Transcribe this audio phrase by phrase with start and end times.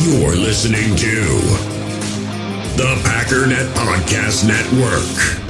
[0.00, 1.24] You're listening to
[2.76, 5.44] the Packernet Podcast Network.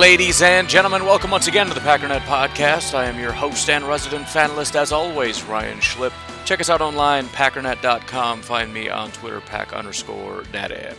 [0.00, 2.94] Ladies and gentlemen, welcome once again to the Packernet Podcast.
[2.94, 6.12] I am your host and resident fanalist, as always, Ryan Schlip.
[6.44, 8.42] Check us out online, packernet.com.
[8.42, 10.94] Find me on Twitter, pack underscore daddy.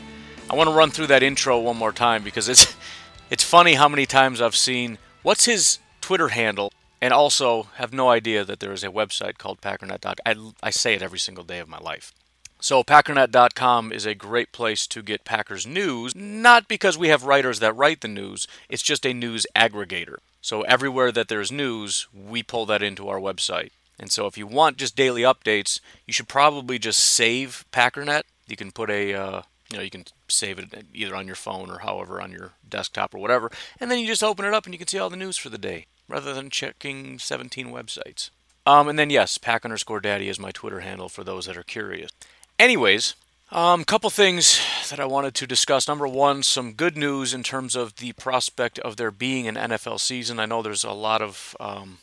[0.50, 2.76] I want to run through that intro one more time because it's
[3.30, 8.10] it's funny how many times I've seen what's his Twitter handle, and also have no
[8.10, 10.16] idea that there is a website called packernet.com.
[10.26, 10.36] I,
[10.68, 12.12] I say it every single day of my life.
[12.60, 17.60] So, Packernet.com is a great place to get Packers news, not because we have writers
[17.60, 20.16] that write the news, it's just a news aggregator.
[20.42, 23.70] So, everywhere that there's news, we pull that into our website.
[24.00, 28.24] And so, if you want just daily updates, you should probably just save Packernet.
[28.48, 31.70] You can put a, uh, you know, you can save it either on your phone
[31.70, 34.74] or however on your desktop or whatever, and then you just open it up and
[34.74, 38.30] you can see all the news for the day rather than checking 17 websites.
[38.66, 41.64] Um, and then yes, pack underscore daddy is my Twitter handle for those that are
[41.64, 42.12] curious.
[42.58, 43.16] Anyways,
[43.52, 45.88] a um, couple things that I wanted to discuss.
[45.88, 50.00] Number one, some good news in terms of the prospect of there being an NFL
[50.00, 50.40] season.
[50.40, 52.00] I know there's a lot of um,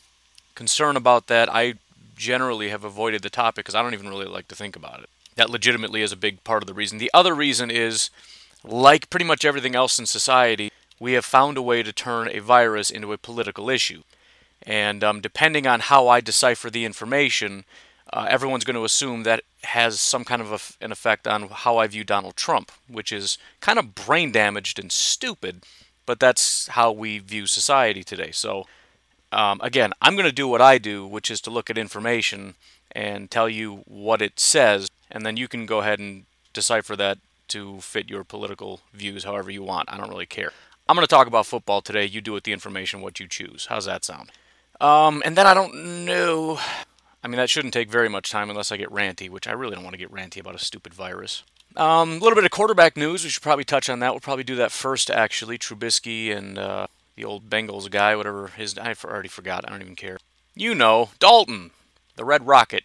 [0.55, 1.53] concern about that.
[1.53, 1.75] I
[2.15, 5.09] generally have avoided the topic because I don't even really like to think about it.
[5.35, 6.97] That legitimately is a big part of the reason.
[6.97, 8.09] The other reason is,
[8.63, 12.39] like pretty much everything else in society, we have found a way to turn a
[12.39, 14.03] virus into a political issue.
[14.61, 17.65] And um, depending on how I decipher the information,
[18.11, 21.77] uh, everyone's going to assume that has some kind of a, an effect on how
[21.77, 25.63] I view Donald Trump, which is kind of brain damaged and stupid,
[26.05, 28.31] but that's how we view society today.
[28.31, 28.65] So,
[29.33, 32.55] um, again, I'm going to do what I do, which is to look at information
[32.91, 37.17] and tell you what it says, and then you can go ahead and decipher that
[37.49, 39.91] to fit your political views however you want.
[39.91, 40.51] I don't really care.
[40.87, 42.05] I'm going to talk about football today.
[42.05, 43.67] You do with the information what you choose.
[43.67, 44.31] How's that sound?
[44.81, 46.59] Um, and then I don't know.
[47.23, 49.75] I mean, that shouldn't take very much time unless I get ranty, which I really
[49.75, 51.43] don't want to get ranty about a stupid virus.
[51.75, 53.23] Um, a little bit of quarterback news.
[53.23, 54.11] We should probably touch on that.
[54.11, 55.57] We'll probably do that first, actually.
[55.57, 58.77] Trubisky and uh, the old Bengals guy, whatever his.
[58.77, 59.65] I already forgot.
[59.67, 60.17] I don't even care.
[60.55, 61.71] You know, Dalton,
[62.15, 62.83] the Red Rocket.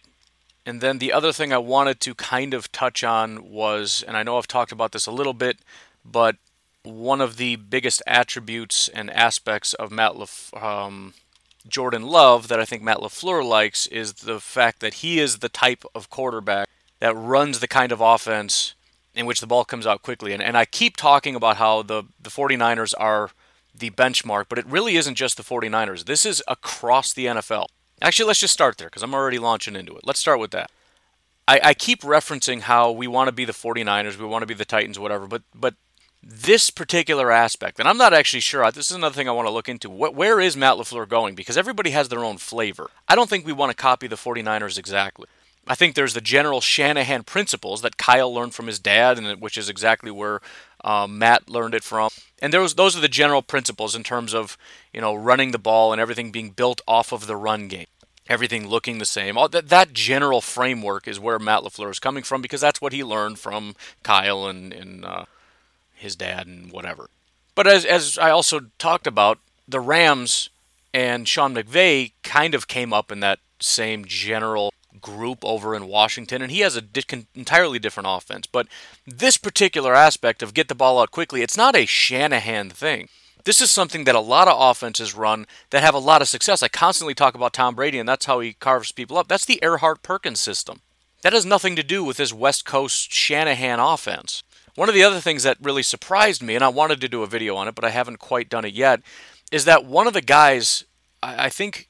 [0.65, 4.23] And then the other thing I wanted to kind of touch on was, and I
[4.23, 5.57] know I've talked about this a little bit,
[6.05, 6.35] but
[6.83, 11.13] one of the biggest attributes and aspects of Matt Lef- um,
[11.67, 15.49] Jordan Love that I think Matt LaFleur likes is the fact that he is the
[15.49, 16.67] type of quarterback
[16.99, 18.73] that runs the kind of offense
[19.13, 20.33] in which the ball comes out quickly.
[20.33, 23.31] And, and I keep talking about how the, the 49ers are
[23.73, 26.05] the benchmark, but it really isn't just the 49ers.
[26.05, 27.67] This is across the NFL.
[28.01, 30.05] Actually, let's just start there because I'm already launching into it.
[30.05, 30.71] Let's start with that.
[31.47, 34.53] I, I keep referencing how we want to be the 49ers, we want to be
[34.53, 35.75] the Titans, whatever, but but
[36.21, 38.69] this particular aspect, and I'm not actually sure.
[38.71, 39.89] This is another thing I want to look into.
[39.89, 41.33] Where is Matt LaFleur going?
[41.33, 42.89] Because everybody has their own flavor.
[43.07, 45.27] I don't think we want to copy the 49ers exactly.
[45.65, 49.57] I think there's the general Shanahan principles that Kyle learned from his dad, and which
[49.57, 50.41] is exactly where
[50.83, 52.09] um, Matt learned it from.
[52.41, 54.57] And those those are the general principles in terms of
[54.93, 57.87] you know running the ball and everything being built off of the run game,
[58.27, 59.37] everything looking the same.
[59.37, 62.93] All that that general framework is where Matt LaFleur is coming from because that's what
[62.93, 65.25] he learned from Kyle and and uh,
[65.93, 67.09] his dad and whatever.
[67.55, 70.49] But as as I also talked about, the Rams
[70.93, 76.41] and Sean McVay kind of came up in that same general group over in Washington,
[76.41, 78.47] and he has a di- entirely different offense.
[78.47, 78.67] But
[79.05, 83.09] this particular aspect of get the ball out quickly, it's not a Shanahan thing.
[83.45, 86.61] This is something that a lot of offenses run that have a lot of success.
[86.61, 89.27] I constantly talk about Tom Brady, and that's how he carves people up.
[89.27, 90.81] That's the Erhardt-Perkins system.
[91.21, 94.43] That has nothing to do with this West Coast Shanahan offense.
[94.75, 97.27] One of the other things that really surprised me, and I wanted to do a
[97.27, 99.01] video on it, but I haven't quite done it yet,
[99.51, 100.83] is that one of the guys,
[101.23, 101.87] I think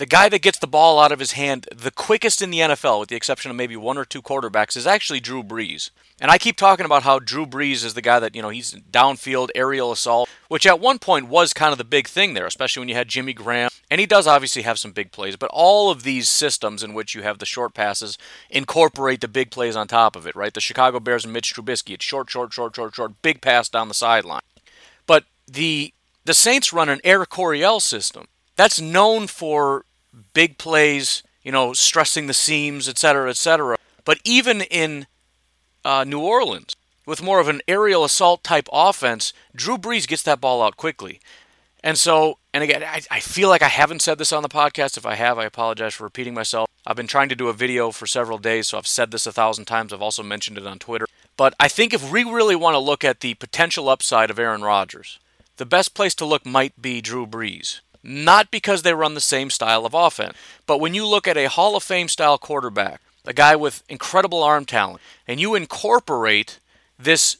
[0.00, 3.00] the guy that gets the ball out of his hand the quickest in the NFL,
[3.00, 5.90] with the exception of maybe one or two quarterbacks, is actually Drew Brees.
[6.18, 8.72] And I keep talking about how Drew Brees is the guy that, you know, he's
[8.90, 12.80] downfield aerial assault, which at one point was kind of the big thing there, especially
[12.80, 13.68] when you had Jimmy Graham.
[13.90, 17.14] And he does obviously have some big plays, but all of these systems in which
[17.14, 18.16] you have the short passes
[18.48, 20.54] incorporate the big plays on top of it, right?
[20.54, 23.88] The Chicago Bears and Mitch Trubisky, it's short, short, short, short, short, big pass down
[23.88, 24.40] the sideline.
[25.06, 25.92] But the
[26.24, 28.28] the Saints run an Air Coryell system.
[28.56, 29.84] That's known for
[30.32, 33.76] big plays, you know, stressing the seams, et cetera, et cetera.
[34.04, 35.06] But even in
[35.84, 36.74] uh, New Orleans
[37.06, 41.20] with more of an aerial assault type offense, Drew Brees gets that ball out quickly.
[41.82, 44.98] And so, and again, I, I, feel like I haven't said this on the podcast.
[44.98, 46.68] If I have, I apologize for repeating myself.
[46.86, 49.32] I've been trying to do a video for several days, so I've said this a
[49.32, 49.92] thousand times.
[49.92, 51.06] I've also mentioned it on Twitter.
[51.36, 54.62] But I think if we really want to look at the potential upside of Aaron
[54.62, 55.18] Rodgers,
[55.56, 57.80] the best place to look might be Drew Brees.
[58.02, 60.36] Not because they run the same style of offense,
[60.66, 64.42] but when you look at a Hall of Fame style quarterback, a guy with incredible
[64.42, 66.58] arm talent, and you incorporate
[66.98, 67.36] this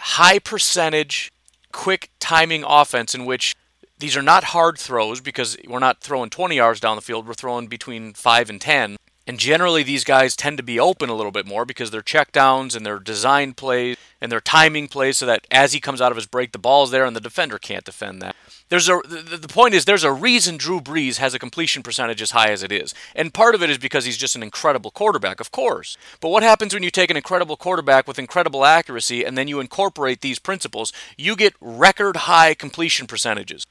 [0.00, 1.30] high percentage,
[1.72, 3.54] quick timing offense in which
[3.98, 7.34] these are not hard throws because we're not throwing 20 yards down the field, we're
[7.34, 8.96] throwing between 5 and 10.
[9.26, 12.74] And generally, these guys tend to be open a little bit more because they're checkdowns
[12.74, 16.16] and they're design plays and they're timing plays so that as he comes out of
[16.16, 18.34] his break, the ball's there and the defender can't defend that.
[18.68, 22.30] There's a the point is there's a reason Drew Brees has a completion percentage as
[22.30, 25.40] high as it is, and part of it is because he's just an incredible quarterback,
[25.40, 25.98] of course.
[26.20, 29.60] But what happens when you take an incredible quarterback with incredible accuracy and then you
[29.60, 30.92] incorporate these principles?
[31.18, 33.66] You get record high completion percentages,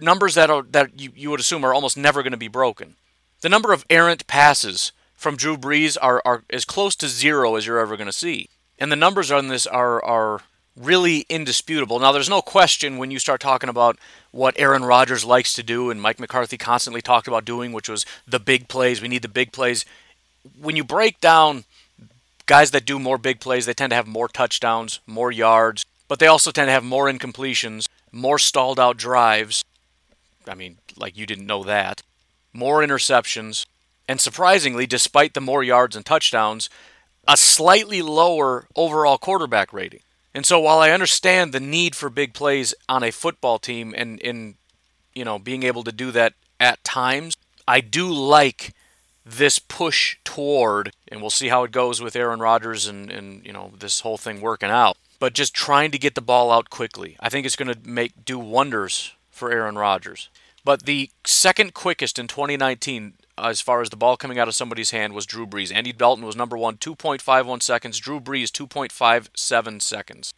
[0.00, 2.96] numbers that are that you, you would assume are almost never going to be broken.
[3.44, 7.66] The number of errant passes from Drew Brees are, are as close to zero as
[7.66, 8.48] you're ever going to see.
[8.78, 10.40] And the numbers on this are, are
[10.74, 11.98] really indisputable.
[11.98, 13.98] Now, there's no question when you start talking about
[14.30, 18.06] what Aaron Rodgers likes to do, and Mike McCarthy constantly talked about doing, which was
[18.26, 19.02] the big plays.
[19.02, 19.84] We need the big plays.
[20.58, 21.64] When you break down
[22.46, 26.18] guys that do more big plays, they tend to have more touchdowns, more yards, but
[26.18, 29.62] they also tend to have more incompletions, more stalled out drives.
[30.48, 32.00] I mean, like you didn't know that
[32.54, 33.66] more interceptions,
[34.08, 36.70] and surprisingly, despite the more yards and touchdowns,
[37.26, 40.00] a slightly lower overall quarterback rating.
[40.34, 44.18] And so while I understand the need for big plays on a football team and
[44.20, 44.56] in
[45.14, 47.36] you know being able to do that at times,
[47.66, 48.74] I do like
[49.24, 53.52] this push toward and we'll see how it goes with Aaron Rodgers and, and you
[53.52, 54.96] know this whole thing working out.
[55.20, 57.16] But just trying to get the ball out quickly.
[57.20, 60.28] I think it's going to make do wonders for Aaron Rodgers.
[60.64, 64.92] But the second quickest in 2019, as far as the ball coming out of somebody's
[64.92, 65.72] hand, was Drew Brees.
[65.74, 67.98] Andy Dalton was number one, 2.51 seconds.
[67.98, 70.32] Drew Brees, 2.57 seconds.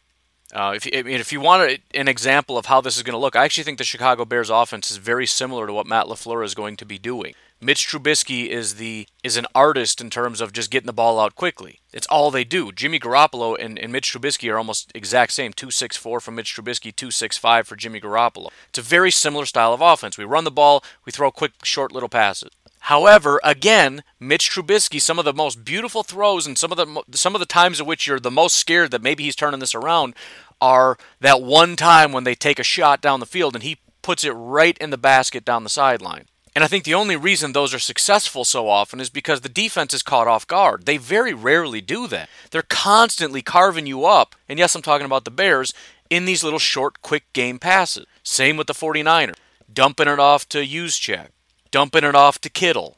[0.53, 3.19] Uh, if, I mean, if you want an example of how this is going to
[3.19, 6.43] look, I actually think the Chicago Bears offense is very similar to what Matt LaFleur
[6.43, 7.33] is going to be doing.
[7.59, 11.35] Mitch Trubisky is the is an artist in terms of just getting the ball out
[11.35, 11.79] quickly.
[11.91, 12.71] It's all they do.
[12.71, 15.53] Jimmy Garoppolo and, and Mitch Trubisky are almost exact same.
[15.53, 18.49] 264 from Mitch Trubisky, 265 for Jimmy Garoppolo.
[18.69, 20.19] It's a very similar style of offense.
[20.19, 22.51] We run the ball, we throw quick, short little passes.
[22.81, 27.33] However, again, Mitch Trubisky, some of the most beautiful throws and some of the some
[27.33, 30.13] of the times in which you're the most scared that maybe he's turning this around
[30.61, 34.23] are that one time when they take a shot down the field and he puts
[34.23, 36.27] it right in the basket down the sideline.
[36.57, 39.93] And I think the only reason those are successful so often is because the defense
[39.93, 40.87] is caught off guard.
[40.87, 42.29] They very rarely do that.
[42.49, 45.71] They're constantly carving you up, and yes, I'm talking about the Bears,
[46.09, 48.07] in these little short, quick game passes.
[48.23, 49.35] Same with the 49ers.
[49.71, 51.27] Dumping it off to Juszczyk,
[51.69, 52.97] dumping it off to Kittle.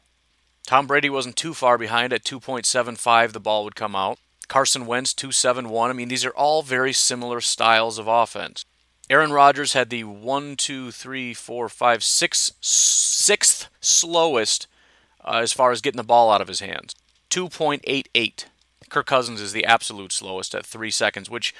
[0.65, 4.19] Tom Brady wasn't too far behind at 2.75, the ball would come out.
[4.47, 5.89] Carson Wentz, 271.
[5.89, 8.63] I mean, these are all very similar styles of offense.
[9.09, 14.67] Aaron Rodgers had the one, two, three, four, five, six, sixth slowest
[15.25, 16.95] uh, as far as getting the ball out of his hands.
[17.31, 18.45] 2.88.
[18.89, 21.55] Kirk Cousins is the absolute slowest at three seconds, which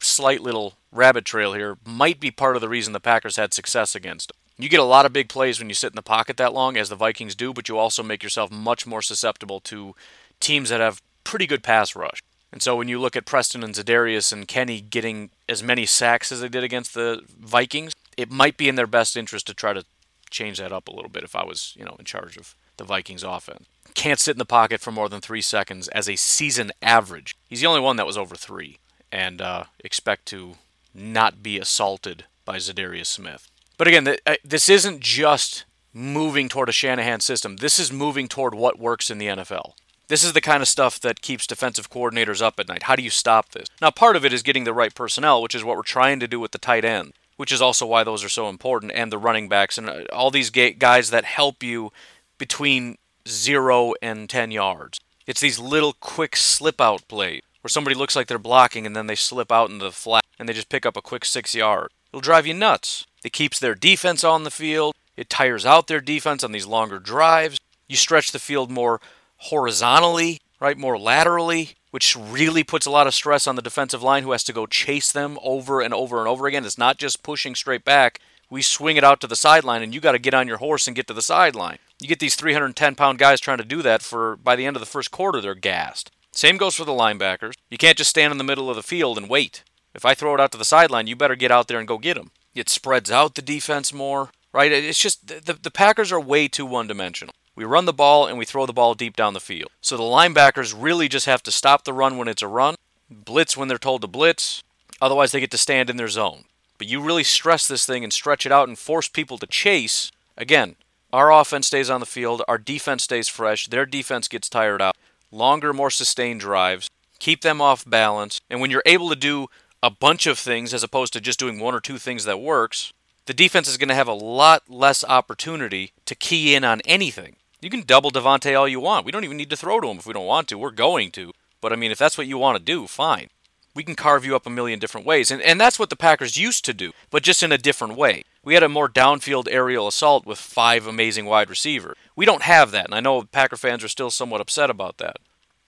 [0.00, 3.94] slight little rabbit trail here might be part of the reason the Packers had success
[3.94, 4.32] against.
[4.56, 6.76] You get a lot of big plays when you sit in the pocket that long,
[6.76, 9.94] as the Vikings do, but you also make yourself much more susceptible to
[10.40, 12.22] teams that have pretty good pass rush.
[12.52, 16.32] And so when you look at Preston and Za'Darius and Kenny getting as many sacks
[16.32, 19.72] as they did against the Vikings, it might be in their best interest to try
[19.72, 19.84] to
[20.30, 22.84] change that up a little bit if I was, you know, in charge of the
[22.84, 23.66] Vikings offense.
[23.94, 27.36] Can't sit in the pocket for more than three seconds as a season average.
[27.48, 28.78] He's the only one that was over three,
[29.10, 30.54] and uh, expect to
[30.94, 33.48] not be assaulted by Za'Darius Smith.
[33.76, 37.56] But again, uh, this isn't just moving toward a Shanahan system.
[37.56, 39.72] This is moving toward what works in the NFL.
[40.08, 42.84] This is the kind of stuff that keeps defensive coordinators up at night.
[42.84, 43.68] How do you stop this?
[43.80, 46.26] Now, part of it is getting the right personnel, which is what we're trying to
[46.26, 49.18] do with the tight end, which is also why those are so important, and the
[49.18, 51.92] running backs and uh, all these guys that help you
[52.38, 52.96] between
[53.28, 54.98] zero and 10 yards.
[55.26, 59.08] It's these little quick slip out plays where somebody looks like they're blocking and then
[59.08, 61.90] they slip out into the flat and they just pick up a quick six yard.
[62.10, 63.06] It'll drive you nuts.
[63.22, 64.94] It keeps their defense on the field.
[65.18, 67.58] It tires out their defense on these longer drives.
[67.88, 69.00] You stretch the field more
[69.38, 74.22] horizontally, right, more laterally, which really puts a lot of stress on the defensive line
[74.22, 76.64] who has to go chase them over and over and over again.
[76.64, 78.20] It's not just pushing straight back.
[78.50, 80.86] We swing it out to the sideline, and you got to get on your horse
[80.86, 81.78] and get to the sideline.
[82.00, 84.80] You get these 310 pound guys trying to do that for by the end of
[84.80, 86.10] the first quarter, they're gassed.
[86.30, 87.54] Same goes for the linebackers.
[87.70, 89.64] You can't just stand in the middle of the field and wait.
[89.94, 91.98] If I throw it out to the sideline, you better get out there and go
[91.98, 92.30] get them.
[92.54, 94.70] It spreads out the defense more, right?
[94.70, 97.34] It's just the, the Packers are way too one dimensional.
[97.58, 99.72] We run the ball and we throw the ball deep down the field.
[99.80, 102.76] So the linebackers really just have to stop the run when it's a run
[103.10, 104.62] blitz when they're told to blitz.
[105.00, 106.44] Otherwise, they get to stand in their zone.
[106.78, 110.12] But you really stress this thing and stretch it out and force people to chase.
[110.36, 110.76] Again,
[111.12, 114.96] our offense stays on the field, our defense stays fresh, their defense gets tired out.
[115.32, 116.88] Longer, more sustained drives,
[117.18, 118.40] keep them off balance.
[118.48, 119.48] And when you're able to do
[119.82, 122.92] a bunch of things as opposed to just doing one or two things that works,
[123.26, 127.34] the defense is going to have a lot less opportunity to key in on anything.
[127.60, 129.04] You can double Davante all you want.
[129.04, 130.58] We don't even need to throw to him if we don't want to.
[130.58, 131.32] We're going to.
[131.60, 133.28] But I mean, if that's what you want to do, fine.
[133.74, 135.30] We can carve you up a million different ways.
[135.30, 138.24] And, and that's what the Packers used to do, but just in a different way.
[138.44, 141.96] We had a more downfield aerial assault with five amazing wide receivers.
[142.16, 145.18] We don't have that, and I know Packer fans are still somewhat upset about that.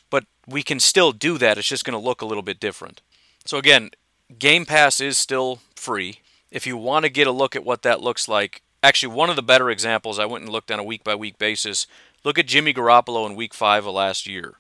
[0.09, 1.59] But we can still do that.
[1.59, 3.03] It's just going to look a little bit different.
[3.45, 3.91] So again,
[4.39, 6.21] Game Pass is still free.
[6.51, 9.37] If you want to get a look at what that looks like, actually, one of
[9.37, 11.87] the better examples, I went and looked on a week by week basis.
[12.25, 14.55] Look at Jimmy Garoppolo in week five of last year.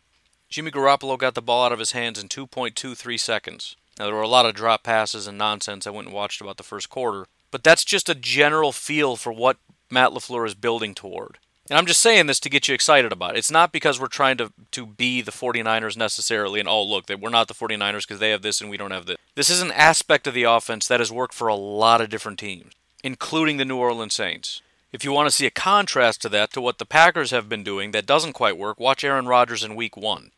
[0.48, 3.76] Jimmy Garoppolo got the ball out of his hands in 2.23 seconds.
[3.98, 6.56] Now, there were a lot of drop passes and nonsense I went and watched about
[6.56, 9.58] the first quarter, but that's just a general feel for what
[9.90, 11.38] Matt LaFleur is building toward.
[11.68, 13.38] And I'm just saying this to get you excited about it.
[13.38, 17.30] It's not because we're trying to, to be the 49ers necessarily and, oh, look, we're
[17.30, 19.18] not the 49ers because they have this and we don't have this.
[19.36, 22.40] This is an aspect of the offense that has worked for a lot of different
[22.40, 22.72] teams,
[23.02, 24.62] including the New Orleans Saints.
[24.92, 27.62] If you want to see a contrast to that, to what the Packers have been
[27.62, 30.32] doing that doesn't quite work, watch Aaron Rodgers in week one.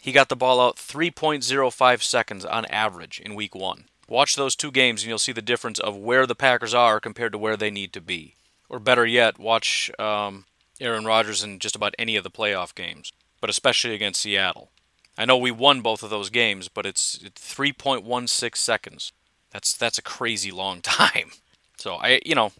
[0.00, 3.84] He got the ball out 3.05 seconds on average in week one.
[4.08, 7.32] Watch those two games and you'll see the difference of where the Packers are compared
[7.32, 8.34] to where they need to be.
[8.68, 10.44] Or better yet, watch um,
[10.80, 14.70] Aaron Rodgers in just about any of the playoff games, but especially against Seattle.
[15.16, 19.12] I know we won both of those games, but it's 3.16 seconds.
[19.50, 21.32] That's that's a crazy long time.
[21.78, 22.52] So I, you know,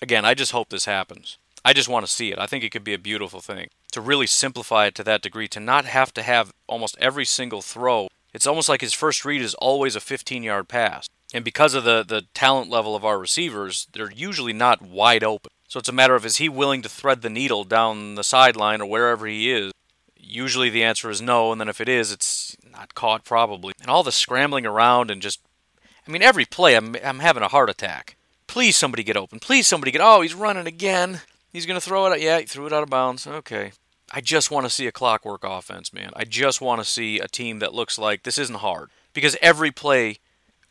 [0.00, 1.38] again, I just hope this happens.
[1.64, 2.38] I just want to see it.
[2.38, 5.46] I think it could be a beautiful thing to really simplify it to that degree,
[5.48, 8.08] to not have to have almost every single throw.
[8.34, 11.08] It's almost like his first read is always a 15 yard pass.
[11.34, 15.50] And because of the, the talent level of our receivers, they're usually not wide open.
[15.68, 18.82] So it's a matter of is he willing to thread the needle down the sideline
[18.82, 19.72] or wherever he is?
[20.16, 23.72] Usually the answer is no, and then if it is, it's not caught probably.
[23.80, 25.40] And all the scrambling around and just
[26.06, 28.16] I mean every play I'm I'm having a heart attack.
[28.52, 29.38] Please somebody get open.
[29.38, 31.22] Please somebody get Oh, he's running again.
[31.54, 32.20] He's going to throw it out.
[32.20, 33.26] Yeah, he threw it out of bounds.
[33.26, 33.72] Okay.
[34.12, 36.10] I just want to see a clockwork offense, man.
[36.14, 39.70] I just want to see a team that looks like this isn't hard because every
[39.70, 40.18] play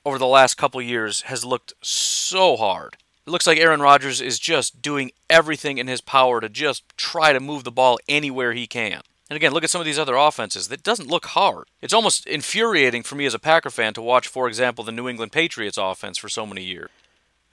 [0.05, 2.97] over the last couple years has looked so hard.
[3.25, 7.33] It looks like Aaron Rodgers is just doing everything in his power to just try
[7.33, 9.01] to move the ball anywhere he can.
[9.27, 10.67] And again, look at some of these other offenses.
[10.67, 11.65] That doesn't look hard.
[11.81, 15.09] It's almost infuriating for me as a Packer fan to watch, for example, the New
[15.09, 16.91] England Patriots offense for so many years.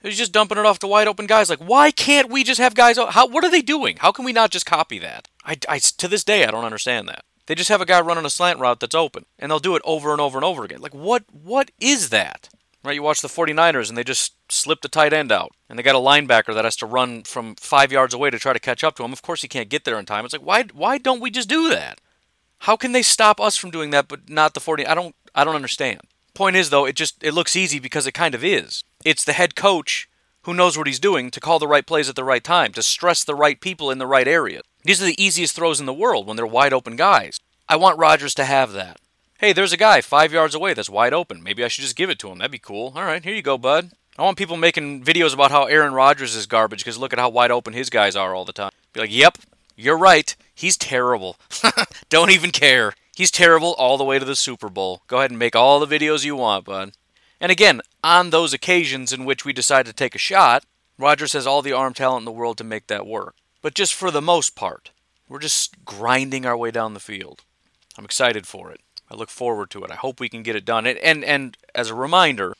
[0.01, 1.49] He's just dumping it off to wide open guys.
[1.49, 2.97] Like, why can't we just have guys?
[2.97, 3.27] How?
[3.27, 3.97] What are they doing?
[3.97, 5.27] How can we not just copy that?
[5.43, 7.25] I, I to this day I don't understand that.
[7.47, 9.81] They just have a guy running a slant route that's open, and they'll do it
[9.83, 10.81] over and over and over again.
[10.81, 11.23] Like, what?
[11.31, 12.49] What is that?
[12.83, 12.95] Right?
[12.95, 15.95] You watch the 49ers, and they just slip the tight end out, and they got
[15.95, 18.95] a linebacker that has to run from five yards away to try to catch up
[18.95, 19.11] to him.
[19.11, 20.23] Of course, he can't get there in time.
[20.23, 20.63] It's like, why?
[20.73, 21.99] Why don't we just do that?
[22.59, 24.85] How can they stop us from doing that, but not the 40?
[24.85, 25.15] I don't.
[25.35, 26.01] I don't understand.
[26.33, 28.83] Point is, though, it just it looks easy because it kind of is.
[29.05, 30.09] It's the head coach
[30.43, 32.83] who knows what he's doing to call the right plays at the right time, to
[32.83, 34.61] stress the right people in the right area.
[34.83, 37.39] These are the easiest throws in the world when they're wide open guys.
[37.67, 38.97] I want Rodgers to have that.
[39.39, 41.41] Hey, there's a guy five yards away that's wide open.
[41.41, 42.39] Maybe I should just give it to him.
[42.39, 42.91] That'd be cool.
[42.95, 43.91] All right, here you go, bud.
[44.17, 47.29] I want people making videos about how Aaron Rodgers is garbage because look at how
[47.29, 48.71] wide open his guys are all the time.
[48.91, 49.37] Be like, yep,
[49.77, 50.35] you're right.
[50.53, 51.37] He's terrible.
[52.09, 52.95] Don't even care.
[53.15, 55.03] He's terrible all the way to the Super Bowl.
[55.07, 56.91] Go ahead and make all the videos you want, bud.
[57.41, 60.65] And again, on those occasions in which we decide to take a shot,
[60.97, 63.35] Rodgers has all the arm talent in the world to make that work.
[63.61, 64.91] But just for the most part,
[65.27, 67.43] we're just grinding our way down the field.
[67.97, 68.81] I'm excited for it.
[69.09, 69.91] I look forward to it.
[69.91, 70.85] I hope we can get it done.
[70.85, 72.53] And and, and as a reminder,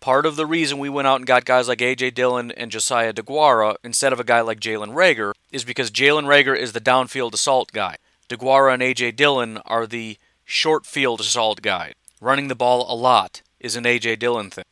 [0.00, 3.12] part of the reason we went out and got guys like AJ Dillon and Josiah
[3.12, 7.34] DeGuara instead of a guy like Jalen Reagor is because Jalen Reagor is the downfield
[7.34, 7.96] assault guy.
[8.28, 13.42] DeGuara and AJ Dillon are the short field assault guy, running the ball a lot
[13.60, 14.16] is an A.J.
[14.16, 14.64] Dillon thing.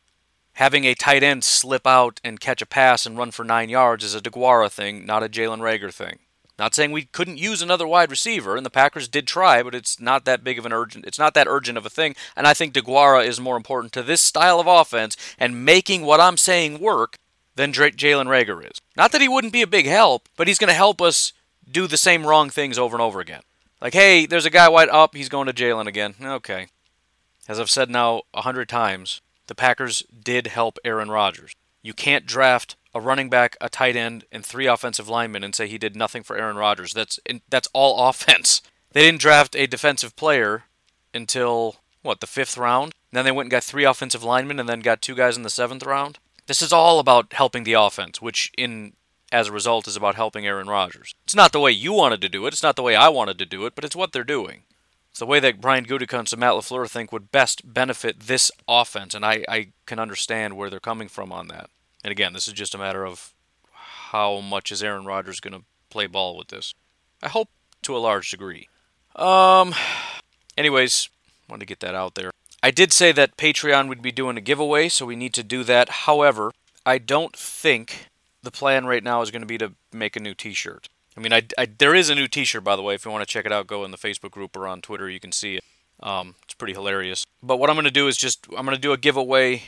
[0.53, 4.03] Having a tight end slip out and catch a pass and run for nine yards
[4.03, 6.19] is a DeGuara thing, not a Jalen Reagor thing.
[6.59, 10.01] Not saying we couldn't use another wide receiver, and the Packers did try, but it's
[10.01, 11.05] not that big of an urgent.
[11.05, 14.03] It's not that urgent of a thing, and I think DeGuara is more important to
[14.03, 17.15] this style of offense and making what I'm saying work
[17.55, 18.81] than Jalen Reagor is.
[18.97, 21.31] Not that he wouldn't be a big help, but he's going to help us
[21.71, 23.41] do the same wrong things over and over again.
[23.81, 26.15] Like, hey, there's a guy wide up, he's going to Jalen again.
[26.21, 26.67] Okay,
[27.49, 31.55] as I've said now a hundred times, the Packers did help Aaron Rodgers.
[31.81, 35.67] You can't draft a running back, a tight end, and three offensive linemen and say
[35.67, 36.93] he did nothing for Aaron Rodgers.
[36.93, 38.61] That's that's all offense.
[38.91, 40.65] They didn't draft a defensive player
[41.13, 42.93] until what, the fifth round?
[43.11, 45.49] Then they went and got three offensive linemen and then got two guys in the
[45.49, 46.19] seventh round.
[46.45, 48.93] This is all about helping the offense, which in
[49.31, 51.13] as a result is about helping Aaron Rodgers.
[51.23, 53.37] It's not the way you wanted to do it, it's not the way I wanted
[53.39, 54.63] to do it, but it's what they're doing.
[55.19, 59.25] The way that Brian Gutekunst and Matt LaFleur think would best benefit this offense, and
[59.25, 61.69] I, I can understand where they're coming from on that.
[62.05, 63.33] And again, this is just a matter of
[63.73, 66.73] how much is Aaron Rodgers going to play ball with this.
[67.21, 67.49] I hope
[67.81, 68.69] to a large degree.
[69.17, 69.75] Um,
[70.57, 71.09] anyways,
[71.49, 72.31] wanted to get that out there.
[72.63, 75.65] I did say that Patreon would be doing a giveaway, so we need to do
[75.65, 75.89] that.
[75.89, 76.51] However,
[76.85, 78.07] I don't think
[78.41, 80.87] the plan right now is going to be to make a new T-shirt.
[81.17, 82.95] I mean, I, I, there is a new T-shirt, by the way.
[82.95, 85.09] If you want to check it out, go in the Facebook group or on Twitter.
[85.09, 85.63] You can see it.
[86.01, 87.25] Um, it's pretty hilarious.
[87.43, 89.63] But what I'm going to do is just I'm going to do a giveaway.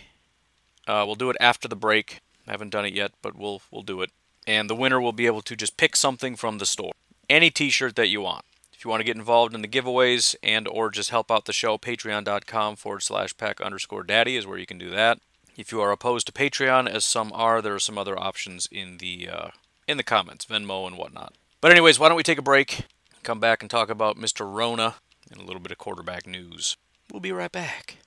[0.88, 2.22] Uh, we'll do it after the break.
[2.48, 4.12] I haven't done it yet, but we'll we'll do it.
[4.48, 6.94] And the winner will be able to just pick something from the store,
[7.30, 8.46] any T-shirt that you want.
[8.74, 11.54] If you want to get involved in the giveaways and or just help out the
[11.54, 15.20] show, patreon.com forward slash pack underscore daddy is where you can do that.
[15.56, 18.98] If you are opposed to Patreon, as some are, there are some other options in
[18.98, 19.48] the uh,
[19.92, 21.34] in the comments, Venmo and whatnot.
[21.60, 22.86] But anyways, why don't we take a break,
[23.22, 24.52] come back and talk about Mr.
[24.52, 24.96] Rona
[25.30, 26.78] and a little bit of quarterback news.
[27.12, 27.98] We'll be right back.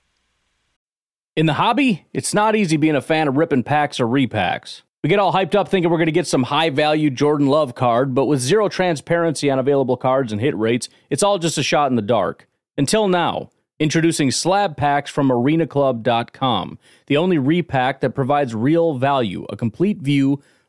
[1.35, 4.81] In the hobby, it's not easy being a fan of ripping packs or repacks.
[5.03, 7.75] We get all hyped up thinking we're going to get some high value Jordan Love
[7.75, 11.63] card, but with zero transparency on available cards and hit rates, it's all just a
[11.63, 12.47] shot in the dark.
[12.77, 19.55] Until now, introducing slab packs from arenaclub.com, the only repack that provides real value, a
[19.55, 20.41] complete view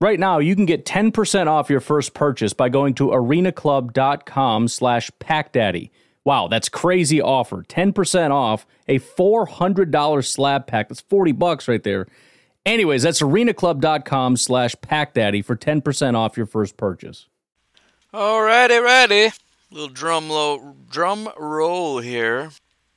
[0.00, 5.10] Right now, you can get 10% off your first purchase by going to arenaclub.com slash
[5.18, 5.90] packdaddy.
[6.24, 7.64] Wow, that's crazy offer.
[7.64, 10.88] 10% off a $400 slab pack.
[10.88, 12.06] That's 40 bucks right there.
[12.64, 17.26] Anyways, that's arenaclub.com slash packdaddy for 10% off your first purchase.
[18.14, 19.32] Alrighty, ready.
[19.72, 22.50] Little drum low, drum roll here.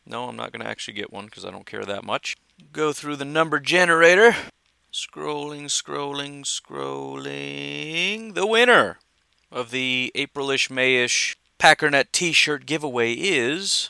[0.06, 2.38] No, I'm not going to actually get one because I don't care that much.
[2.72, 4.36] Go through the number generator.
[4.94, 8.34] Scrolling, scrolling, scrolling.
[8.34, 9.00] The winner
[9.50, 13.90] of the Aprilish, Mayish Packernet t shirt giveaway is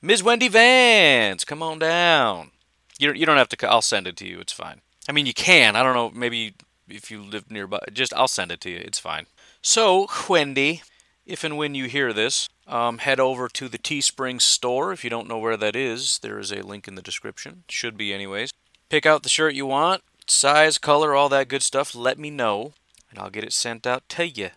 [0.00, 0.22] Ms.
[0.22, 1.44] Wendy Vance.
[1.44, 2.52] Come on down.
[2.98, 4.40] You, you don't have to, I'll send it to you.
[4.40, 4.80] It's fine.
[5.06, 5.76] I mean, you can.
[5.76, 6.10] I don't know.
[6.18, 6.54] Maybe
[6.88, 8.78] if you live nearby, just I'll send it to you.
[8.78, 9.26] It's fine.
[9.60, 10.82] So, Wendy,
[11.26, 14.90] if and when you hear this, um, head over to the Teespring store.
[14.90, 17.64] If you don't know where that is, there is a link in the description.
[17.68, 18.52] Should be, anyways.
[18.88, 21.94] Pick out the shirt you want, size, color, all that good stuff.
[21.94, 22.72] Let me know,
[23.10, 24.50] and I'll get it sent out to you.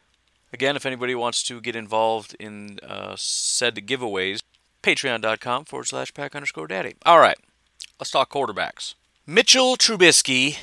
[0.53, 4.41] Again, if anybody wants to get involved in uh, said giveaways,
[4.83, 6.95] patreon.com forward slash pack underscore daddy.
[7.05, 7.37] All right,
[7.99, 8.93] let's talk quarterbacks.
[9.25, 10.57] Mitchell Trubisky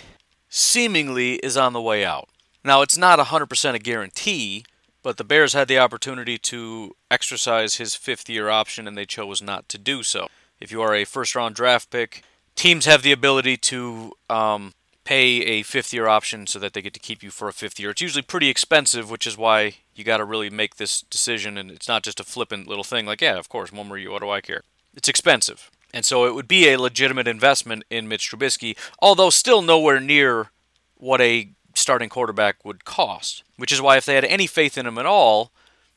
[0.49, 2.29] seemingly is on the way out.
[2.62, 4.64] Now, it's not 100% a guarantee,
[5.03, 9.40] but the Bears had the opportunity to exercise his fifth year option and they chose
[9.40, 10.29] not to do so.
[10.61, 12.23] If you are a first round draft pick,
[12.55, 14.75] teams have the ability to um,
[15.11, 17.81] pay a fifth year option so that they get to keep you for a fifth
[17.81, 17.90] year.
[17.90, 21.59] It's usually pretty expensive, which is why you got to really make this decision.
[21.59, 24.12] And it's not just a flippant little thing like, yeah, of course, one more year,
[24.12, 24.62] what do I care?
[24.94, 25.68] It's expensive.
[25.92, 30.53] And so it would be a legitimate investment in Mitch Trubisky, although still nowhere near
[30.96, 33.42] what a starting quarterback would cost.
[33.57, 35.51] Which is why, if they had any faith in him at all,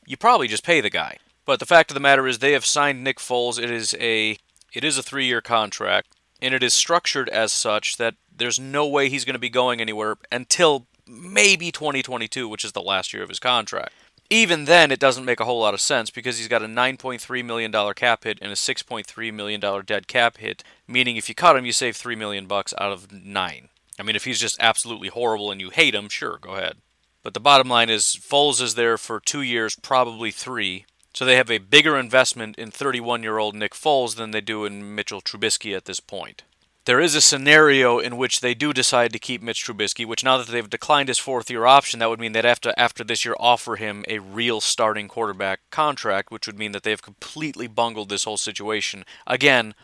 [0.04, 1.18] you probably just pay the guy.
[1.46, 3.62] But the fact of the matter is, they have signed Nick Foles.
[3.62, 4.38] It is a
[4.72, 8.86] it is a three year contract, and it is structured as such that there's no
[8.86, 13.22] way he's going to be going anywhere until maybe 2022, which is the last year
[13.22, 13.94] of his contract.
[14.28, 17.44] Even then, it doesn't make a whole lot of sense because he's got a $9.3
[17.44, 21.64] million cap hit and a $6.3 million dead cap hit, meaning if you cut him,
[21.64, 23.70] you save 3 million bucks out of nine.
[23.98, 26.76] I mean, if he's just absolutely horrible and you hate him, sure, go ahead.
[27.22, 30.84] But the bottom line is Foles is there for two years, probably three.
[31.14, 34.64] So they have a bigger investment in 31 year old Nick Foles than they do
[34.64, 36.42] in Mitchell Trubisky at this point.
[36.86, 40.36] There is a scenario in which they do decide to keep Mitch Trubisky, which now
[40.36, 43.36] that they've declined his fourth year option, that would mean that after after this year
[43.38, 48.24] offer him a real starting quarterback contract, which would mean that they've completely bungled this
[48.24, 49.04] whole situation.
[49.26, 49.74] Again,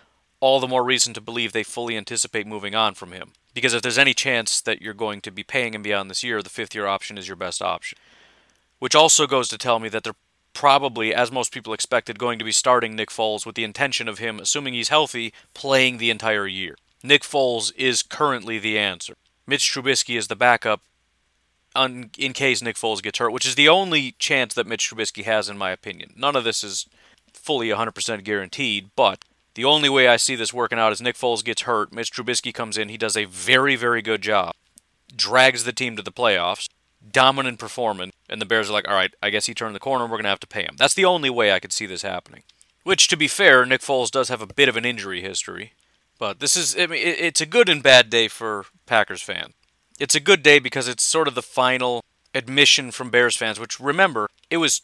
[0.41, 3.33] all the more reason to believe they fully anticipate moving on from him.
[3.55, 6.43] Because if there's any chance that you're going to be paying him beyond this year,
[6.43, 7.99] the fifth year option is your best option.
[8.79, 10.15] Which also goes to tell me that they're
[10.53, 14.19] probably, as most people expected, going to be starting Nick Foles with the intention of
[14.19, 16.77] him, assuming he's healthy, playing the entire year.
[17.03, 19.15] Nick Foles is currently the answer.
[19.47, 20.83] Mitch Trubisky is the backup
[21.75, 25.25] on, in case Nick Foles gets hurt, which is the only chance that Mitch Trubisky
[25.25, 26.13] has, in my opinion.
[26.17, 26.87] None of this is
[27.33, 31.45] fully 100% guaranteed, but the only way I see this working out is Nick Foles
[31.45, 34.55] gets hurt, Mitch Trubisky comes in, he does a very, very good job,
[35.15, 36.69] drags the team to the playoffs,
[37.13, 40.05] dominant performance, and the Bears are like, all right, I guess he turned the corner,
[40.05, 40.77] we're going to have to pay him.
[40.79, 42.43] That's the only way I could see this happening.
[42.83, 45.73] Which, to be fair, Nick Foles does have a bit of an injury history.
[46.19, 49.55] But this is, I mean, it's a good and bad day for Packers fans.
[49.99, 53.81] It's a good day because it's sort of the final admission from Bears fans, which
[53.81, 54.83] remember, it was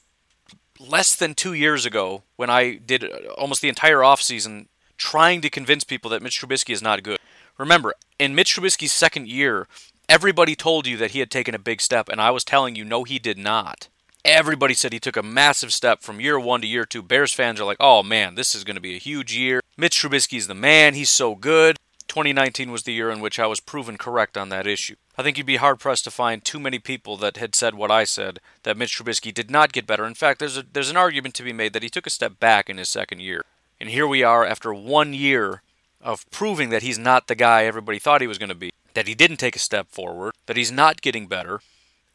[0.78, 4.66] less than two years ago when I did uh, almost the entire offseason
[4.98, 7.18] trying to convince people that Mitch Trubisky is not good.
[7.58, 9.68] Remember, in Mitch Trubisky's second year,
[10.08, 12.84] everybody told you that he had taken a big step, and I was telling you,
[12.84, 13.88] no, he did not.
[14.24, 17.02] Everybody said he took a massive step from year one to year two.
[17.02, 19.60] Bears fans are like, oh man, this is going to be a huge year.
[19.76, 20.94] Mitch Trubisky's the man.
[20.94, 21.76] He's so good.
[22.08, 24.96] 2019 was the year in which I was proven correct on that issue.
[25.18, 27.90] I think you'd be hard pressed to find too many people that had said what
[27.90, 30.04] I said that Mitch Trubisky did not get better.
[30.06, 32.40] In fact, there's a, there's an argument to be made that he took a step
[32.40, 33.44] back in his second year.
[33.78, 35.62] And here we are after one year
[36.06, 39.08] of proving that he's not the guy everybody thought he was going to be, that
[39.08, 41.60] he didn't take a step forward, that he's not getting better,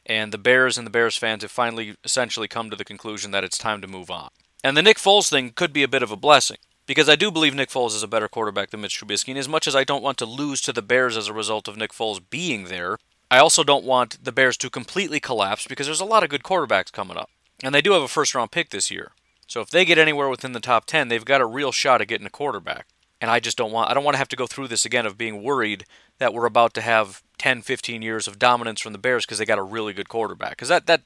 [0.05, 3.43] and the Bears and the Bears fans have finally essentially come to the conclusion that
[3.43, 4.29] it's time to move on.
[4.63, 7.31] And the Nick Foles thing could be a bit of a blessing because I do
[7.31, 9.29] believe Nick Foles is a better quarterback than Mitch Trubisky.
[9.29, 11.67] And as much as I don't want to lose to the Bears as a result
[11.67, 12.97] of Nick Foles being there,
[13.29, 16.43] I also don't want the Bears to completely collapse because there's a lot of good
[16.43, 17.29] quarterbacks coming up.
[17.63, 19.11] And they do have a first round pick this year.
[19.47, 22.07] So if they get anywhere within the top 10, they've got a real shot at
[22.07, 22.87] getting a quarterback.
[23.21, 25.05] And I just don't want I don't want to have to go through this again
[25.05, 25.85] of being worried
[26.17, 29.45] that we're about to have 10, 15 years of dominance from the Bears because they
[29.45, 30.57] got a really good quarterback.
[30.57, 31.03] Cuz that that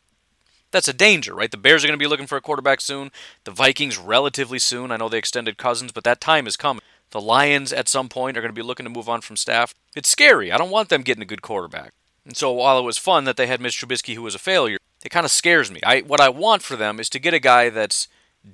[0.71, 1.51] that's a danger, right?
[1.51, 3.11] The Bears are going to be looking for a quarterback soon.
[3.43, 4.91] The Vikings relatively soon.
[4.91, 6.81] I know they extended Cousins, but that time is coming.
[7.11, 9.73] The Lions at some point are going to be looking to move on from staff.
[9.95, 10.51] It's scary.
[10.51, 11.91] I don't want them getting a good quarterback.
[12.25, 14.77] And so while it was fun that they had Mitch Trubisky, who was a failure,
[15.03, 15.79] it kind of scares me.
[15.85, 18.07] I what I want for them is to get a guy that's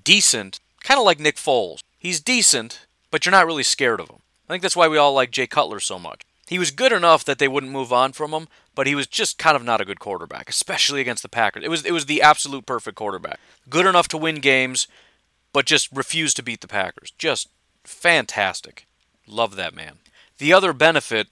[0.03, 1.79] decent, kind of like Nick Foles.
[1.97, 4.19] He's decent, but you're not really scared of him.
[4.49, 6.21] I think that's why we all like Jay Cutler so much.
[6.47, 9.37] He was good enough that they wouldn't move on from him, but he was just
[9.37, 11.63] kind of not a good quarterback, especially against the Packers.
[11.63, 13.39] It was it was the absolute perfect quarterback.
[13.69, 14.87] Good enough to win games,
[15.53, 17.13] but just refused to beat the Packers.
[17.17, 17.47] Just
[17.83, 18.85] fantastic.
[19.27, 19.99] Love that man.
[20.39, 21.27] The other benefit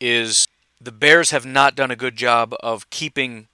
[0.00, 0.48] is
[0.80, 3.48] the Bears have not done a good job of keeping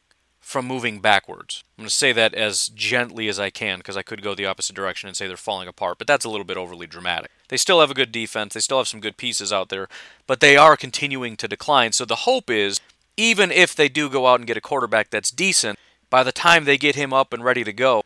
[0.52, 1.64] from moving backwards.
[1.76, 4.46] I'm going to say that as gently as I can because I could go the
[4.46, 7.30] opposite direction and say they're falling apart, but that's a little bit overly dramatic.
[7.48, 9.88] They still have a good defense, they still have some good pieces out there,
[10.26, 11.92] but they are continuing to decline.
[11.92, 12.80] So the hope is
[13.16, 15.78] even if they do go out and get a quarterback that's decent,
[16.10, 18.04] by the time they get him up and ready to go,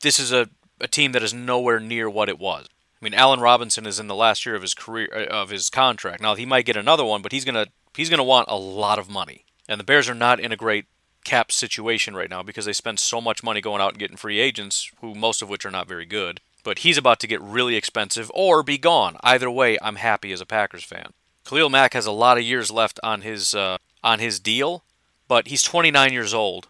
[0.00, 0.48] this is a,
[0.80, 2.66] a team that is nowhere near what it was.
[3.00, 5.70] I mean, Allen Robinson is in the last year of his career uh, of his
[5.70, 6.20] contract.
[6.20, 7.66] Now he might get another one, but he's gonna
[7.96, 9.44] he's gonna want a lot of money.
[9.68, 10.86] And the Bears are not in a great
[11.24, 14.38] cap situation right now because they spend so much money going out and getting free
[14.38, 16.40] agents, who most of which are not very good.
[16.64, 19.16] But he's about to get really expensive or be gone.
[19.22, 21.12] Either way, I'm happy as a Packers fan.
[21.44, 24.84] Khalil Mack has a lot of years left on his uh, on his deal,
[25.28, 26.68] but he's 29 years old.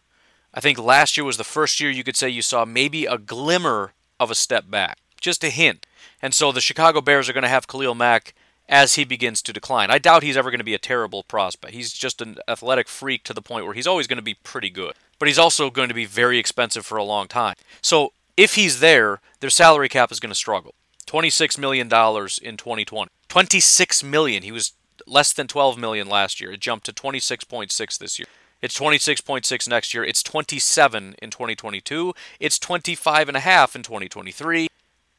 [0.55, 3.19] I think last year was the first year you could say you saw maybe a
[3.19, 5.87] glimmer of a step back, just a hint.
[6.23, 8.35] And so the Chicago Bears are going to have Khalil Mack
[8.69, 9.91] as he begins to decline.
[9.91, 11.75] I doubt he's ever going to be a terrible prospect.
[11.75, 14.71] He's just an athletic freak to the point where he's always going to be pretty
[14.71, 14.95] good.
[15.19, 17.55] But he's also going to be very expensive for a long time.
[17.81, 20.75] So if he's there, their salary cap is going to struggle.
[21.07, 23.11] $26 million in 2020.
[23.29, 24.43] 26 million.
[24.43, 24.73] He was
[25.07, 26.53] less than 12 million last year.
[26.53, 28.27] It jumped to 26.6 this year.
[28.61, 30.05] It's 26.6 next year.
[30.05, 32.15] It's 27 in 2022.
[32.41, 34.69] It's 25 and a half in 2023.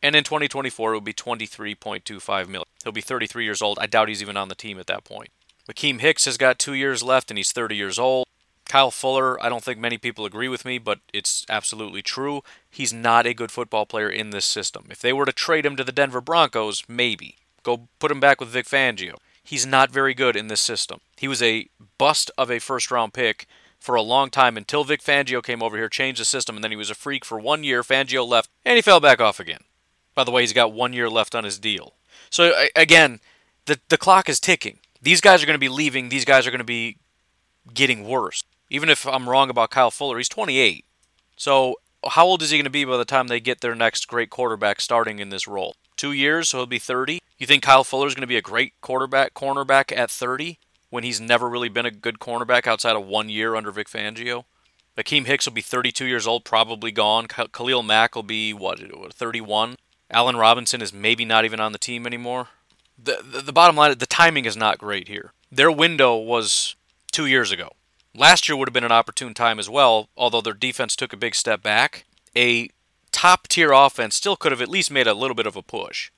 [0.02, 2.64] And in 2024, it would be 23.25 million.
[2.84, 3.78] He'll be 33 years old.
[3.82, 5.30] I doubt he's even on the team at that point.
[5.70, 8.26] Akiem Hicks has got two years left, and he's 30 years old.
[8.70, 12.44] Kyle Fuller, I don't think many people agree with me, but it's absolutely true.
[12.70, 14.86] He's not a good football player in this system.
[14.90, 17.36] If they were to trade him to the Denver Broncos, maybe.
[17.64, 19.16] Go put him back with Vic Fangio.
[19.44, 21.00] He's not very good in this system.
[21.18, 23.48] He was a bust of a first round pick
[23.80, 26.72] for a long time until Vic Fangio came over here, changed the system, and then
[26.72, 27.82] he was a freak for one year.
[27.82, 29.62] Fangio left, and he fell back off again.
[30.16, 31.94] By the way, he's got one year left on his deal.
[32.30, 33.20] So again,
[33.66, 34.80] the the clock is ticking.
[35.02, 36.10] These guys are going to be leaving.
[36.10, 36.98] These guys are going to be
[37.74, 38.44] getting worse.
[38.70, 40.86] Even if I'm wrong about Kyle Fuller, he's 28.
[41.38, 41.76] So
[42.08, 44.30] how old is he going to be by the time they get their next great
[44.30, 45.76] quarterback starting in this role?
[45.96, 47.20] Two years, so he'll be 30.
[47.38, 51.04] You think Kyle Fuller is going to be a great quarterback, cornerback at 30 when
[51.04, 54.46] he's never really been a good cornerback outside of one year under Vic Fangio?
[54.98, 57.28] Akiem Hicks will be 32 years old, probably gone.
[57.28, 58.80] Khalil Mack will be what
[59.14, 59.78] 31.
[60.12, 62.48] Allen Robinson is maybe not even on the team anymore.
[63.02, 65.34] The, the, the bottom line, the timing is not great here.
[65.52, 66.76] Their window was
[67.12, 67.74] two years ago.
[68.16, 71.18] Last year would have been an opportune time as well, although their defense took a
[71.18, 72.06] big step back.
[72.36, 72.70] A
[73.12, 76.12] top tier offense still could have at least made a little bit of a push.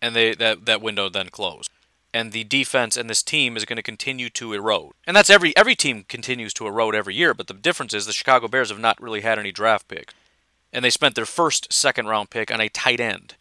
[0.00, 1.70] And they that, that window then closed.
[2.14, 4.92] And the defense and this team is going to continue to erode.
[5.06, 8.12] And that's every every team continues to erode every year, but the difference is the
[8.12, 10.14] Chicago Bears have not really had any draft picks.
[10.72, 13.36] And they spent their first second round pick on a tight end,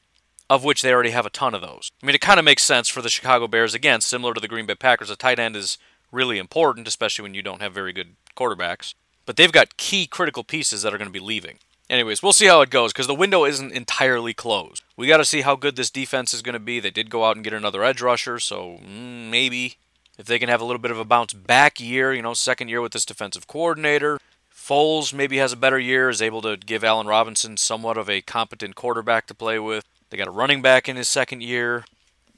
[0.49, 1.91] of which they already have a ton of those.
[2.01, 4.47] I mean, it kind of makes sense for the Chicago Bears again, similar to the
[4.47, 5.09] Green Bay Packers.
[5.09, 5.77] A tight end is
[6.11, 8.93] really important, especially when you don't have very good quarterbacks.
[9.25, 11.59] But they've got key critical pieces that are going to be leaving.
[11.89, 14.83] Anyways, we'll see how it goes because the window isn't entirely closed.
[14.97, 16.79] We got to see how good this defense is going to be.
[16.79, 19.77] They did go out and get another edge rusher, so mm, maybe
[20.17, 22.67] if they can have a little bit of a bounce back year, you know, second
[22.67, 24.19] year with this defensive coordinator.
[24.67, 28.21] Foles maybe has a better year, is able to give Allen Robinson somewhat of a
[28.21, 29.85] competent quarterback to play with.
[30.09, 31.85] They got a running back in his second year.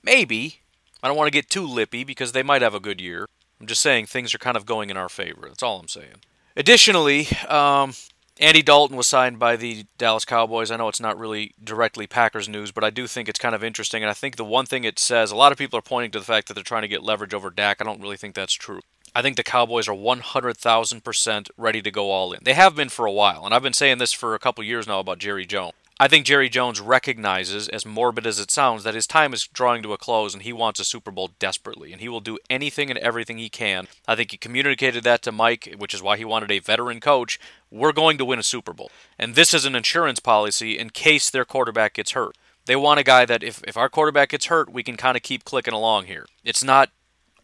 [0.04, 0.60] Maybe.
[1.02, 3.28] I don't want to get too lippy because they might have a good year.
[3.60, 5.48] I'm just saying things are kind of going in our favor.
[5.48, 6.22] That's all I'm saying.
[6.56, 7.94] Additionally, um,
[8.40, 10.72] Andy Dalton was signed by the Dallas Cowboys.
[10.72, 13.64] I know it's not really directly Packers news, but I do think it's kind of
[13.64, 14.04] interesting.
[14.04, 16.20] And I think the one thing it says, a lot of people are pointing to
[16.20, 17.82] the fact that they're trying to get leverage over Dak.
[17.82, 18.82] I don't really think that's true.
[19.16, 22.40] I think the Cowboys are 100,000% ready to go all in.
[22.44, 24.88] They have been for a while, and I've been saying this for a couple years
[24.88, 25.74] now about Jerry Jones.
[26.02, 29.84] I think Jerry Jones recognizes, as morbid as it sounds, that his time is drawing
[29.84, 31.92] to a close and he wants a Super Bowl desperately.
[31.92, 33.90] And he will do anything and everything he can.
[34.08, 37.38] I think he communicated that to Mike, which is why he wanted a veteran coach.
[37.70, 38.92] We're going to win a Super Bowl.
[39.18, 42.38] And this is an insurance policy in case their quarterback gets hurt.
[42.66, 45.24] They want a guy that if, if our quarterback gets hurt, we can kind of
[45.24, 46.28] keep clicking along here.
[46.46, 46.92] It's not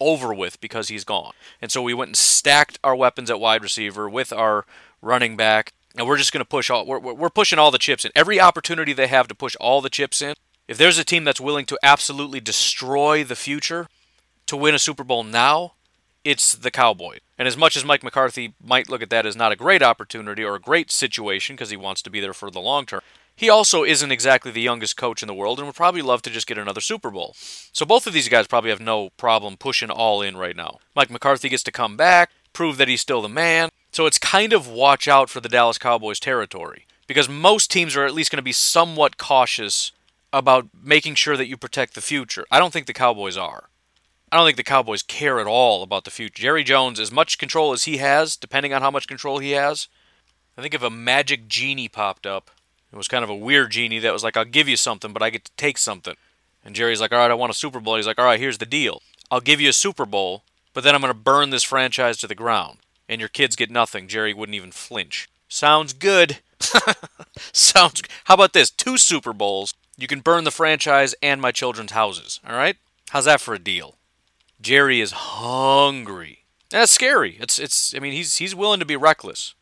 [0.00, 1.32] over with because he's gone.
[1.60, 4.64] And so we went and stacked our weapons at wide receiver with our
[5.02, 5.72] running back.
[5.96, 8.12] And we're just going to push all we're, we're pushing all the chips in.
[8.14, 10.34] Every opportunity they have to push all the chips in
[10.68, 13.88] if there's a team that's willing to absolutely destroy the future
[14.46, 15.72] to win a super bowl now
[16.24, 17.20] it's the cowboys.
[17.38, 20.42] And as much as mike mccarthy might look at that as not a great opportunity
[20.42, 23.00] or a great situation because he wants to be there for the long term
[23.36, 26.30] he also isn't exactly the youngest coach in the world and would probably love to
[26.30, 27.34] just get another Super Bowl.
[27.36, 30.78] So both of these guys probably have no problem pushing all in right now.
[30.94, 33.68] Mike McCarthy gets to come back, prove that he's still the man.
[33.92, 38.06] So it's kind of watch out for the Dallas Cowboys territory because most teams are
[38.06, 39.92] at least going to be somewhat cautious
[40.32, 42.46] about making sure that you protect the future.
[42.50, 43.68] I don't think the Cowboys are.
[44.32, 46.42] I don't think the Cowboys care at all about the future.
[46.42, 49.88] Jerry Jones, as much control as he has, depending on how much control he has,
[50.58, 52.50] I think if a magic genie popped up,
[52.92, 55.22] it was kind of a weird genie that was like, I'll give you something, but
[55.22, 56.14] I get to take something.
[56.64, 57.96] And Jerry's like, all right, I want a Super Bowl.
[57.96, 59.02] He's like, all right, here's the deal.
[59.30, 62.26] I'll give you a Super Bowl, but then I'm going to burn this franchise to
[62.26, 64.08] the ground and your kids get nothing.
[64.08, 65.28] Jerry wouldn't even flinch.
[65.48, 66.38] Sounds good.
[67.52, 68.02] Sounds.
[68.24, 68.70] How about this?
[68.70, 69.74] Two Super Bowls.
[69.96, 72.40] You can burn the franchise and my children's houses.
[72.46, 72.76] All right?
[73.10, 73.96] How's that for a deal?
[74.60, 76.44] Jerry is hungry.
[76.70, 77.36] That's scary.
[77.38, 77.94] It's it's.
[77.94, 79.54] I mean, he's he's willing to be reckless,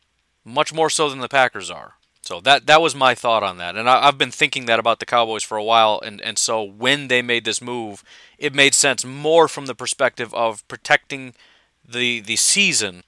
[0.43, 1.94] much more so than the Packers are.
[2.25, 4.99] So that that was my thought on that, and I, have been thinking that about
[4.99, 8.03] the Cowboys for a while, and and so when they made this move,
[8.39, 11.35] it made sense more from the perspective of protecting
[11.87, 13.03] the the season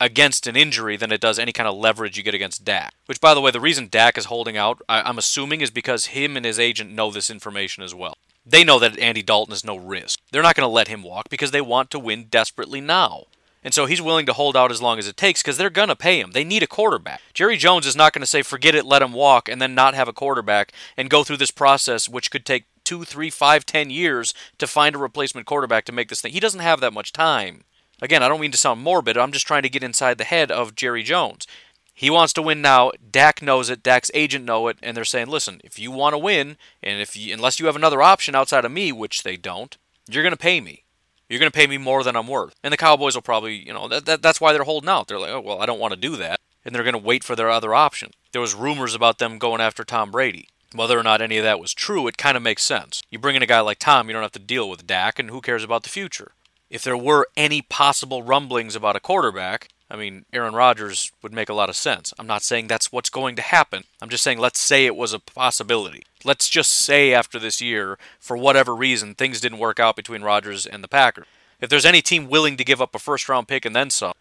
[0.00, 2.94] against an injury than it does any kind of leverage you get against Dak.
[3.04, 6.06] Which, by the way, the reason Dak is holding out, I, am assuming, is because
[6.06, 8.16] him and his agent know this information as well.
[8.46, 10.18] They know that Andy Dalton is no risk.
[10.32, 13.24] They're not going to let him walk because they want to win desperately now.
[13.62, 15.88] And so he's willing to hold out as long as it takes because they're going
[15.88, 16.30] to pay him.
[16.32, 17.20] They need a quarterback.
[17.34, 19.94] Jerry Jones is not going to say, forget it, let him walk, and then not
[19.94, 23.90] have a quarterback and go through this process, which could take two, three, five, ten
[23.90, 26.32] years to find a replacement quarterback to make this thing.
[26.32, 27.64] He doesn't have that much time.
[28.02, 29.18] Again, I don't mean to sound morbid.
[29.18, 31.46] I'm just trying to get inside the head of Jerry Jones.
[31.92, 32.92] He wants to win now.
[33.10, 33.82] Dak knows it.
[33.82, 37.14] Dak's agent know it, and they're saying, "Listen, if you want to win, and if
[37.14, 39.76] you, unless you have another option outside of me, which they don't,
[40.08, 40.84] you're going to pay me.
[41.30, 43.72] You're going to pay me more than I'm worth." And the Cowboys will probably, you
[43.72, 45.08] know, that, that that's why they're holding out.
[45.08, 47.24] They're like, "Oh, well, I don't want to do that," and they're going to wait
[47.24, 48.10] for their other option.
[48.32, 50.48] There was rumors about them going after Tom Brady.
[50.74, 53.02] Whether or not any of that was true, it kind of makes sense.
[53.10, 55.30] You bring in a guy like Tom, you don't have to deal with Dak, and
[55.30, 56.32] who cares about the future?
[56.70, 61.48] if there were any possible rumblings about a quarterback, I mean, Aaron Rodgers would make
[61.48, 62.14] a lot of sense.
[62.18, 63.84] I'm not saying that's what's going to happen.
[64.00, 66.04] I'm just saying let's say it was a possibility.
[66.24, 70.64] Let's just say after this year, for whatever reason, things didn't work out between Rodgers
[70.64, 71.26] and the Packers.
[71.60, 74.14] If there's any team willing to give up a first round pick and then some,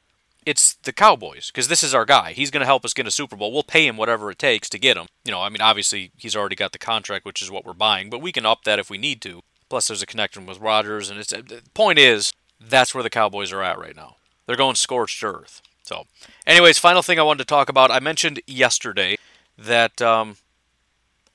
[0.46, 2.34] it's the Cowboys because this is our guy.
[2.34, 3.52] He's going to help us get a Super Bowl.
[3.52, 5.08] We'll pay him whatever it takes to get him.
[5.24, 8.10] You know, I mean, obviously he's already got the contract, which is what we're buying,
[8.10, 9.42] but we can up that if we need to.
[9.70, 13.52] Plus, there's a connection with Rodgers, and it's the point is that's where the Cowboys
[13.52, 14.16] are at right now.
[14.50, 15.62] They're going scorched earth.
[15.84, 16.08] So,
[16.48, 17.92] anyways, final thing I wanted to talk about.
[17.92, 19.16] I mentioned yesterday
[19.60, 20.38] that um,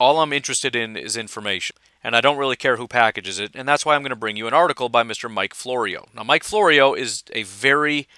[0.00, 1.76] all I'm interested in is information.
[2.02, 4.36] and I don't really care who packages it, and that's why I'm going to bring
[4.36, 5.30] you an article by Mr.
[5.30, 6.08] Mike Florio.
[6.12, 8.08] Now, Mike Florio is a very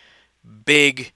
[0.65, 1.13] big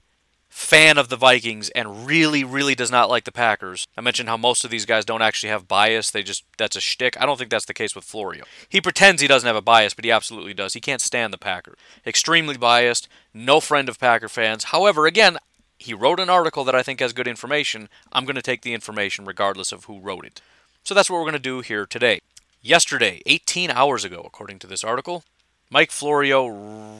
[0.51, 3.87] fan of the Vikings and really, really does not like the Packers.
[3.97, 6.11] I mentioned how most of these guys don't actually have bias.
[6.11, 7.19] They just, that's a shtick.
[7.19, 8.43] I don't think that's the case with Florio.
[8.67, 10.73] He pretends he doesn't have a bias, but he absolutely does.
[10.73, 11.77] He can't stand the Packers.
[12.05, 14.65] Extremely biased, no friend of Packer fans.
[14.65, 15.37] However, again,
[15.79, 17.87] he wrote an article that I think has good information.
[18.11, 20.41] I'm going to take the information regardless of who wrote it.
[20.83, 22.19] So that's what we're going to do here today.
[22.61, 25.23] Yesterday, 18 hours ago, according to this article,
[25.69, 26.99] Mike Florio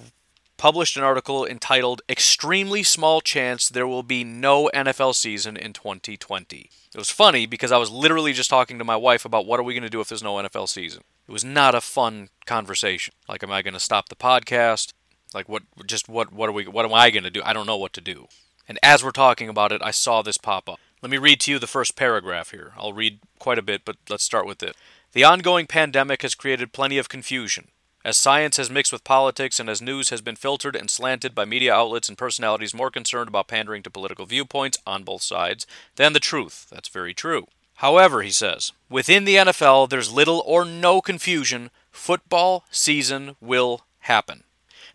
[0.62, 6.70] published an article entitled Extremely Small Chance There Will Be No NFL Season in 2020.
[6.94, 9.64] It was funny because I was literally just talking to my wife about what are
[9.64, 11.02] we going to do if there's no NFL season.
[11.28, 13.16] It was not a fun conversation.
[13.28, 14.94] Like, am I going to stop the podcast?
[15.34, 15.64] Like, what?
[15.88, 16.32] Just what?
[16.32, 16.68] What are we?
[16.68, 17.42] What am I going to do?
[17.44, 18.28] I don't know what to do.
[18.70, 20.80] And as we're talking about it, I saw this pop up.
[21.02, 22.74] Let me read to you the first paragraph here.
[22.78, 24.76] I'll read quite a bit, but let's start with it.
[25.14, 27.70] The ongoing pandemic has created plenty of confusion.
[28.04, 31.46] As science has mixed with politics and as news has been filtered and slanted by
[31.46, 36.14] media outlets and personalities more concerned about pandering to political viewpoints on both sides than
[36.14, 36.68] the truth.
[36.72, 37.48] That's very true.
[37.76, 41.70] However, he says, within the NFL, there's little or no confusion.
[41.92, 44.44] Football season will happen.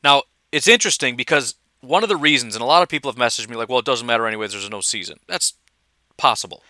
[0.02, 3.48] Now, it's interesting because one of the reasons, and a lot of people have messaged
[3.48, 5.20] me like, well, it doesn't matter anyway, there's no season.
[5.28, 5.54] That's
[6.16, 6.62] possible.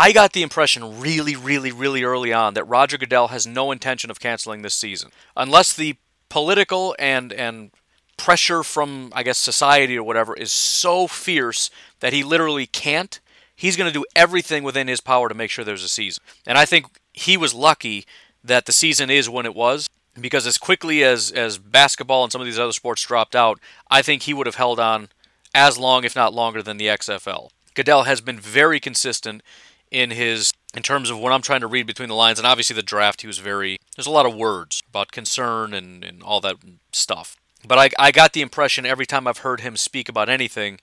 [0.00, 4.10] I got the impression really, really, really early on that Roger Goodell has no intention
[4.10, 5.96] of canceling this season, unless the
[6.30, 7.70] political and and
[8.16, 13.20] pressure from I guess society or whatever is so fierce that he literally can't.
[13.54, 16.22] He's going to do everything within his power to make sure there's a season.
[16.46, 18.06] And I think he was lucky
[18.42, 19.86] that the season is when it was
[20.18, 23.60] because as quickly as as basketball and some of these other sports dropped out,
[23.90, 25.10] I think he would have held on
[25.54, 27.50] as long if not longer than the XFL.
[27.74, 29.42] Goodell has been very consistent
[29.90, 32.74] in his in terms of what I'm trying to read between the lines, and obviously
[32.74, 36.40] the draft, he was very there's a lot of words about concern and, and all
[36.40, 36.56] that
[36.92, 37.36] stuff.
[37.66, 40.80] But I, I got the impression every time I've heard him speak about anything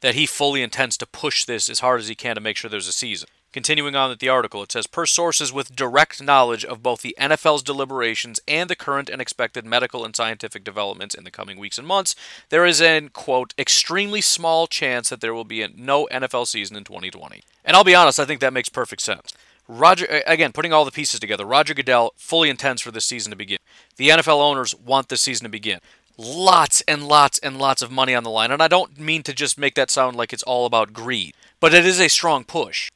[0.00, 2.70] that he fully intends to push this as hard as he can to make sure
[2.70, 3.28] there's a season.
[3.52, 7.16] Continuing on with the article, it says Per sources with direct knowledge of both the
[7.18, 11.76] NFL's deliberations and the current and expected medical and scientific developments in the coming weeks
[11.76, 12.14] and months,
[12.50, 16.84] there is an, quote, extremely small chance that there will be no NFL season in
[16.84, 17.42] 2020.
[17.64, 19.34] And I'll be honest, I think that makes perfect sense.
[19.66, 23.36] Roger, again, putting all the pieces together, Roger Goodell fully intends for this season to
[23.36, 23.58] begin.
[23.96, 25.80] The NFL owners want this season to begin.
[26.16, 28.52] Lots and lots and lots of money on the line.
[28.52, 31.74] And I don't mean to just make that sound like it's all about greed, but
[31.74, 32.90] it is a strong push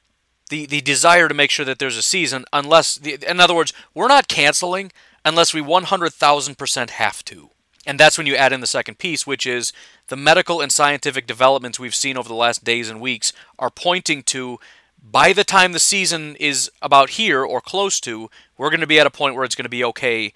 [0.49, 3.73] the the desire to make sure that there's a season unless the, in other words
[3.95, 4.93] we're not canceling
[5.25, 7.49] unless we 100,000% have to.
[7.87, 9.73] And that's when you add in the second piece which is
[10.09, 14.23] the medical and scientific developments we've seen over the last days and weeks are pointing
[14.25, 14.59] to
[15.03, 19.01] by the time the season is about here or close to we're going to be
[19.01, 20.33] at a point where it's going to be okay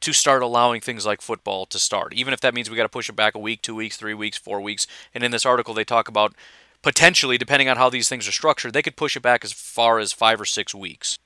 [0.00, 2.88] to start allowing things like football to start even if that means we got to
[2.88, 4.86] push it back a week 2 weeks 3 weeks 4 weeks.
[5.14, 6.34] And in this article they talk about
[6.82, 9.98] potentially, depending on how these things are structured, they could push it back as far
[9.98, 11.18] as five or six weeks.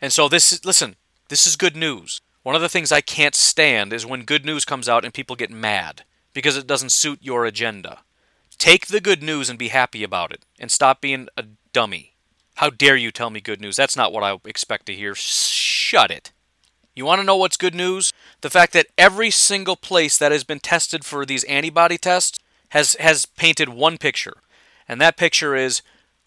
[0.00, 0.96] And so this is, listen,
[1.28, 2.20] this is good news.
[2.42, 5.34] One of the things I can't stand is when good news comes out and people
[5.34, 8.00] get mad because it doesn't suit your agenda.
[8.58, 12.14] Take the good news and be happy about it and stop being a dummy.
[12.56, 13.76] How dare you tell me good news?
[13.76, 15.14] That's not what I expect to hear.
[15.14, 16.32] Shut it.
[16.94, 18.12] You want to know what's good news?
[18.40, 22.38] The fact that every single place that has been tested for these antibody tests
[22.70, 24.38] has has painted one picture.
[24.88, 25.82] And that picture is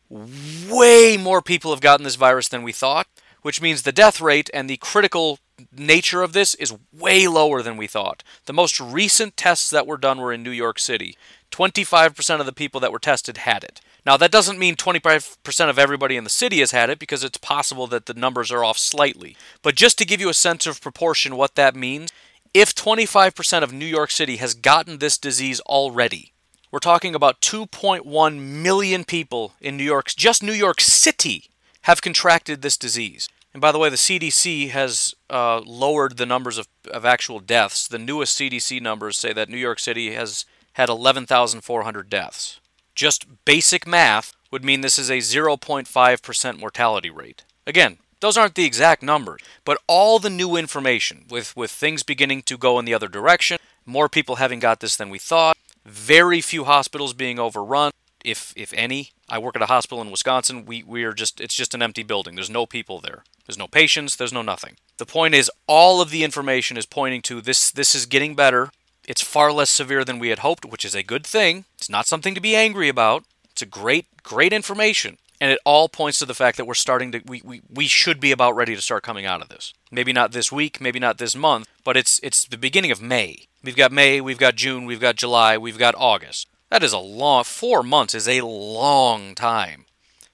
[0.10, 3.08] way more people have gotten this virus than we thought,
[3.42, 5.40] which means the death rate and the critical
[5.76, 8.24] nature of this is way lower than we thought.
[8.46, 11.16] The most recent tests that were done were in New York City.
[11.52, 13.82] 25% of the people that were tested had it.
[14.06, 17.38] Now, that doesn't mean 25% of everybody in the city has had it because it's
[17.38, 19.36] possible that the numbers are off slightly.
[19.62, 22.12] But just to give you a sense of proportion what that means,
[22.54, 26.34] if 25% of New York City has gotten this disease already,
[26.72, 31.46] we're talking about 2.1 million people in New York, just New York City,
[31.84, 33.28] have contracted this disease.
[33.54, 37.88] And by the way, the CDC has uh, lowered the numbers of, of actual deaths.
[37.88, 42.60] The newest CDC numbers say that New York City has had 11,400 deaths.
[42.94, 47.44] Just basic math would mean this is a 0.5% mortality rate.
[47.66, 52.44] Again, those aren't the exact numbers, but all the new information, with, with things beginning
[52.44, 55.58] to go in the other direction, more people having got this than we thought,
[55.90, 57.92] very few hospitals being overrun,
[58.24, 59.12] if if any.
[59.30, 60.66] I work at a hospital in Wisconsin.
[60.66, 62.36] We we are just it's just an empty building.
[62.36, 63.24] There's no people there.
[63.46, 64.76] There's no patients, there's no nothing.
[64.98, 68.72] The point is all of the information is pointing to this this is getting better.
[69.08, 71.66] It's far less severe than we had hoped, which is a good thing.
[71.78, 73.24] It's not something to be angry about.
[73.52, 75.18] It's a great great information.
[75.42, 78.20] And it all points to the fact that we're starting to we, we, we should
[78.20, 79.74] be about ready to start coming out of this.
[79.90, 83.48] Maybe not this week, maybe not this month, but it's it's the beginning of May.
[83.64, 86.48] We've got May, we've got June, we've got July, we've got August.
[86.70, 89.86] That is a long 4 months is a long time.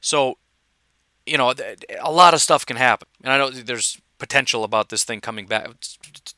[0.02, 0.38] So,
[1.26, 1.54] you know,
[2.00, 3.08] a lot of stuff can happen.
[3.24, 5.68] And I know there's potential about this thing coming back.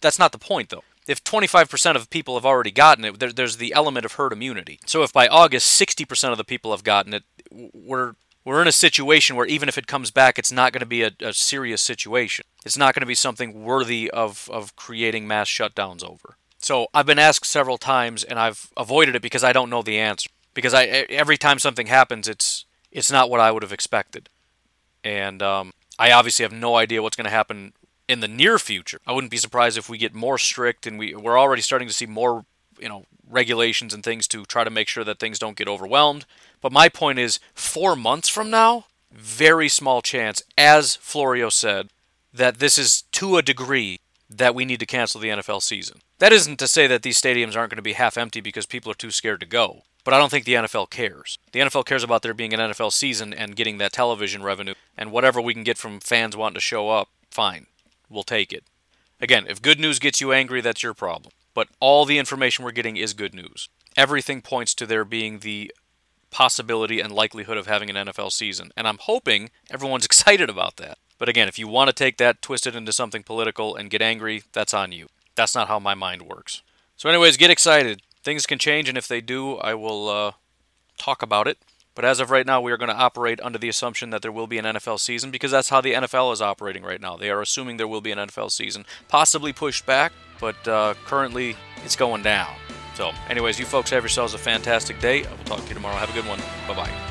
[0.01, 3.57] That's not the point though if 25% of people have already gotten it, there, there's
[3.57, 4.79] the element of herd immunity.
[4.85, 8.13] So if by August 60% of the people have gotten it, we're
[8.43, 11.03] we're in a situation where even if it comes back, it's not going to be
[11.03, 12.45] a, a serious situation.
[12.65, 16.37] It's not going to be something worthy of, of creating mass shutdowns over.
[16.59, 19.99] So I've been asked several times, and I've avoided it because I don't know the
[19.99, 20.29] answer.
[20.53, 24.29] Because I every time something happens, it's it's not what I would have expected,
[25.03, 27.73] and um, I obviously have no idea what's going to happen
[28.07, 28.99] in the near future.
[29.05, 31.93] I wouldn't be surprised if we get more strict, and we we're already starting to
[31.93, 32.45] see more
[32.79, 36.25] you know regulations and things to try to make sure that things don't get overwhelmed.
[36.61, 41.89] But my point is, four months from now, very small chance, as Florio said,
[42.33, 43.99] that this is to a degree
[44.29, 46.01] that we need to cancel the NFL season.
[46.19, 48.91] That isn't to say that these stadiums aren't going to be half empty because people
[48.91, 49.83] are too scared to go.
[50.03, 51.37] But I don't think the NFL cares.
[51.51, 55.11] The NFL cares about there being an NFL season and getting that television revenue, and
[55.11, 57.67] whatever we can get from fans wanting to show up, fine.
[58.09, 58.63] We'll take it.
[59.19, 61.33] Again, if good news gets you angry, that's your problem.
[61.53, 63.67] But all the information we're getting is good news.
[63.97, 65.73] Everything points to there being the
[66.29, 68.71] possibility and likelihood of having an NFL season.
[68.77, 70.99] And I'm hoping everyone's excited about that.
[71.17, 74.01] But again, if you want to take that, twist it into something political, and get
[74.01, 75.07] angry, that's on you.
[75.35, 76.61] That's not how my mind works.
[76.95, 78.01] So, anyways, get excited.
[78.23, 80.31] Things can change, and if they do, I will uh,
[80.97, 81.57] talk about it.
[81.95, 84.31] But as of right now, we are going to operate under the assumption that there
[84.31, 87.17] will be an NFL season because that's how the NFL is operating right now.
[87.17, 91.55] They are assuming there will be an NFL season, possibly pushed back, but uh, currently
[91.83, 92.53] it's going down.
[92.93, 95.25] So, anyways, you folks have yourselves a fantastic day.
[95.25, 95.95] I will talk to you tomorrow.
[95.95, 96.39] Have a good one.
[96.67, 97.06] Bye bye.